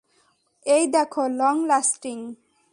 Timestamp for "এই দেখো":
0.65-1.23